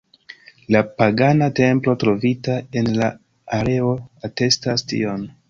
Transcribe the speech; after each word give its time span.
La 0.75 0.79
pagana 1.01 1.49
templo 1.59 1.95
trovita 2.05 2.57
en 2.81 2.91
la 3.03 3.11
areo 3.61 3.93
atestas 4.31 4.89
tion. 4.95 5.31